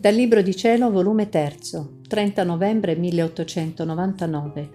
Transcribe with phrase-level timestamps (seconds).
[0.00, 1.58] Dal Libro di Cielo, volume 3,
[2.08, 4.70] 30 novembre 1899.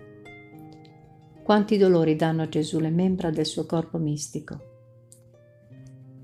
[1.42, 4.60] Quanti dolori danno a Gesù le membra del suo corpo mistico.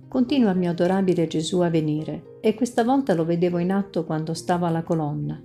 [0.07, 4.35] Continua il mio adorabile Gesù a venire e questa volta lo vedevo in atto quando
[4.35, 5.41] stava alla colonna.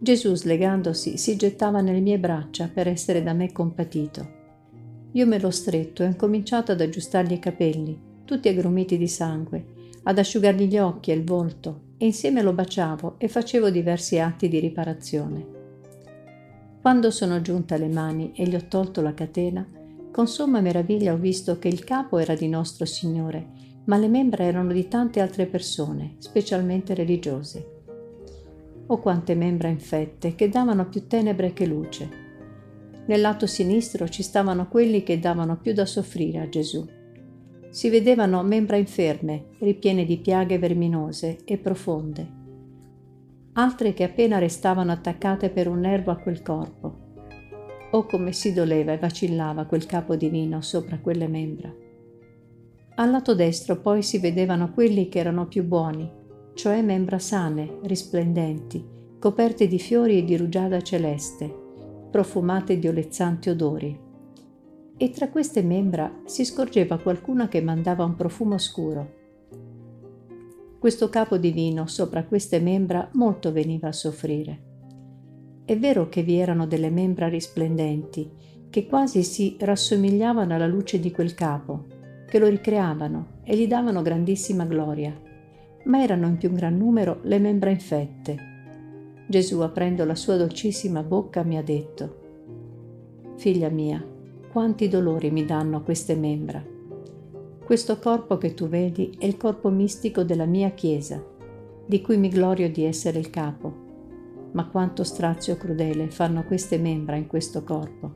[0.00, 4.28] Gesù, slegandosi, si gettava nelle mie braccia per essere da me compatito.
[5.12, 9.66] Io me l'ho stretto e ho incominciato ad aggiustargli i capelli, tutti aggrumiti di sangue,
[10.02, 14.48] ad asciugargli gli occhi e il volto, e insieme lo baciavo e facevo diversi atti
[14.48, 15.54] di riparazione.
[16.80, 19.66] Quando sono giunta alle mani e gli ho tolto la catena,
[20.12, 23.48] con somma meraviglia ho visto che il capo era di nostro Signore,
[23.84, 27.74] ma le membra erano di tante altre persone, specialmente religiose.
[28.86, 32.24] Oh quante membra infette, che davano più tenebre che luce.
[33.06, 36.86] Nel lato sinistro ci stavano quelli che davano più da soffrire a Gesù
[37.76, 42.26] si vedevano membra inferme, ripiene di piaghe verminose e profonde,
[43.52, 46.96] altre che appena restavano attaccate per un nervo a quel corpo.
[47.90, 51.70] Oh come si doleva e vacillava quel capo divino sopra quelle membra.
[52.94, 56.10] Al lato destro poi si vedevano quelli che erano più buoni,
[56.54, 58.82] cioè membra sane, risplendenti,
[59.18, 61.54] coperte di fiori e di rugiada celeste,
[62.10, 64.04] profumate di olezzanti odori
[64.96, 69.24] e tra queste membra si scorgeva qualcuna che mandava un profumo scuro.
[70.78, 74.62] Questo capo divino sopra queste membra molto veniva a soffrire.
[75.64, 78.30] È vero che vi erano delle membra risplendenti,
[78.70, 81.86] che quasi si rassomigliavano alla luce di quel capo,
[82.26, 85.14] che lo ricreavano e gli davano grandissima gloria,
[85.84, 88.54] ma erano in più gran numero le membra infette.
[89.26, 92.24] Gesù, aprendo la sua dolcissima bocca, mi ha detto,
[93.36, 94.04] Figlia mia,
[94.56, 96.64] quanti dolori mi danno queste membra.
[97.62, 101.22] Questo corpo che tu vedi è il corpo mistico della mia Chiesa,
[101.84, 104.48] di cui mi glorio di essere il capo.
[104.52, 108.10] Ma quanto strazio crudele fanno queste membra in questo corpo.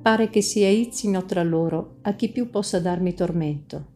[0.00, 3.86] Pare che si aizzino tra loro a chi più possa darmi tormento.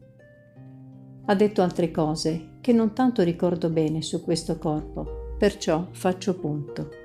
[1.23, 7.03] Ha detto altre cose che non tanto ricordo bene su questo corpo, perciò faccio punto.